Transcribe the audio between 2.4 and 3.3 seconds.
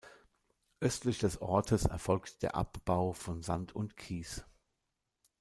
der Abbau